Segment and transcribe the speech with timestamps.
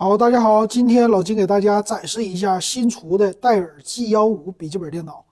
[0.00, 5.24] 好，大家好，今天老金给大家展示一下新出的戴尔 G 幺五笔记本电脑。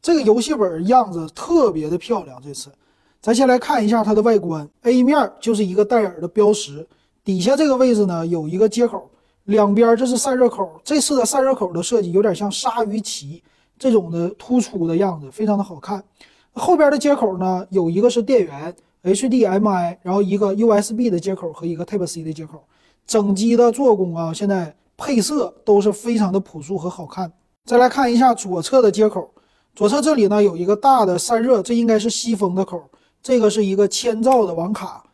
[0.00, 2.40] 这个游戏本样子特别的漂亮。
[2.40, 2.70] 这次，
[3.20, 4.68] 咱先来看一下它的外观。
[4.82, 6.86] A 面就是一个戴尔的标识，
[7.24, 9.10] 底下这个位置呢有一个接口，
[9.46, 10.70] 两边这是散热口。
[10.84, 13.42] 这次的散热口的设计有点像鲨鱼鳍
[13.76, 16.00] 这种的突出的样子，非常的好看。
[16.52, 22.62] 后边的接口呢有一个是电源 HDMI，然后一个 USB 的接口和一个 Type C 的接口。
[23.06, 27.32] 整机的做工啊，现在配色都是非常的朴素和好看。
[27.64, 29.30] 再来看一下左侧的接口，
[29.74, 32.82] 左侧这里呢有一个大的散热，这应该是吸风的口。
[33.22, 35.04] 这个是一个千兆的网卡，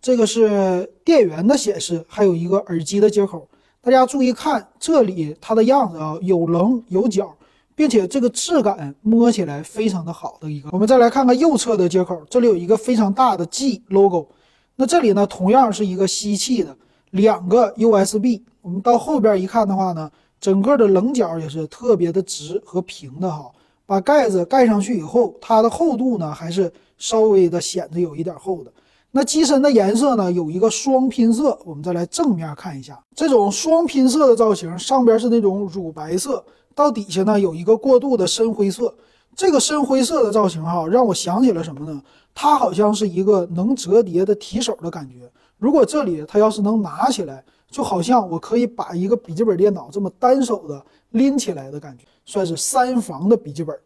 [0.00, 3.46] 这个是电源的显示，还有一个耳机的接口。
[3.82, 7.30] 大家注意看这里它的样子啊，有棱有角，
[7.74, 10.70] 并且这个质感摸起来非常的好的一个。
[10.72, 14.28] 我们再来看看右侧的接口，这里有一个非常大的 G logo。
[14.76, 16.74] 那这里呢同样是一个吸气的。
[17.10, 23.50] 两个 USB，我们到后边一看的话呢，整个的棱角也是特别的直和平的哈。
[23.86, 28.70] 把盖子盖上去以后，它的厚度呢还是稍微的显得有一点厚的。
[29.10, 38.94] 那机身的颜色呢有一个双拼色，我们再来正面看一下，这种双拼色的造型，上边是那种乳白色，到底下呢有一个过渡的深灰色。
[39.34, 42.02] 这个深灰色的造型哈，让我想起了什么呢？
[42.34, 45.30] 它好像是一个能折叠的提手的感觉。
[45.58, 53.76] 如果这里它要是能拿起来，就好像我可以把一个笔记本电脑这么单手的拎起来的感觉，算是三防的笔记本。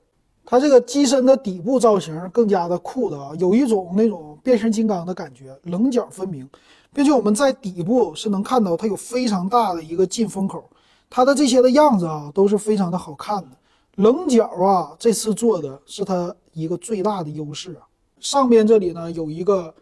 [0.45, 6.49] 它这个机身的底部造型更加的酷的啊，有一种那种变形金刚的感觉，棱角分明，
[6.93, 10.69] 并且我们在底部是能看到它有非常大的一个进风口，
[11.09, 13.49] 它的这些的样子啊都是非常的好看的。
[13.97, 17.87] 棱角啊，这次做的是它一个最大的优势啊。
[18.19, 19.73] 上边这里呢有一个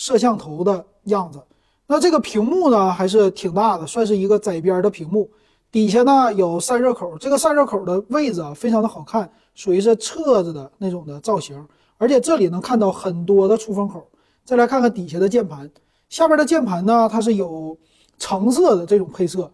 [0.00, 0.86] 摄像头的。
[1.04, 1.40] 样子，
[1.86, 5.28] 那这个屏幕呢还是挺大的，算是一个窄边的屏幕。
[5.72, 11.66] 底下呢有散热口，这个散热口的位置啊非常的好看，属于是侧着的那种的造型。
[11.96, 14.06] 而且这里能看到很多的出风口。
[14.44, 15.68] 再来看看底下的键盘，
[16.10, 17.76] 下边的键盘呢它是有
[18.18, 19.50] 橙色的这种配色，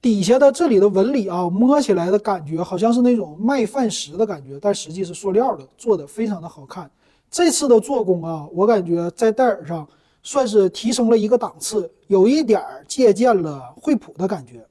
[0.00, 6.90] 底下的这里的纹理啊摸起来的感觉好像是那种麦饭石的感觉，但实际是塑料的，做的非常的好看。
[7.30, 9.86] 这次的做工啊，我感觉在戴尔上。
[10.28, 14.66] 算是提升了一个档次，有一点儿借鉴了惠普的感觉。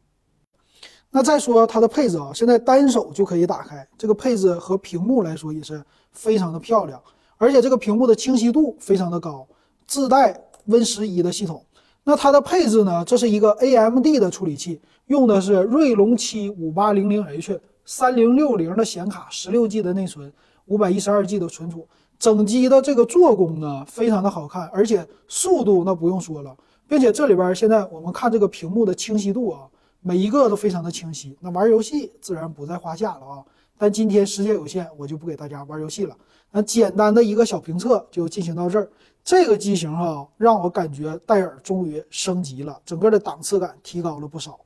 [1.10, 7.02] 那再说它的配置啊，现在单手就可以打开，这个配置和屏幕来说也是非常的漂亮，
[7.38, 9.48] 而且这个屏幕的清晰度非常的高，
[9.88, 11.66] 自带 Win 十一的系统。
[12.04, 20.34] 那它的配置呢，这是一个 AMD 的处理器，用的是锐龙七五八零零 H 三零六零的显卡，十六 G 的内存，
[20.66, 21.88] 五百一十二 G 的存储。
[22.18, 26.56] 整机的这个做工呢，非常的好看，而且速度那不用说了，
[26.88, 29.68] 并且这里边现在我们看这个屏幕的清晰度啊，
[30.02, 31.38] 每一个都非常的清晰。
[31.42, 33.44] 那玩游戏自然不在话下了啊。
[33.78, 36.16] 但今天时间有限，我就不给大家玩游戏了。
[36.52, 38.90] 那简单的一个小评测就进行到这儿。
[39.22, 44.58] 这个机型哈，让我感觉戴尔终于升级了，整个的档次感提高了不少。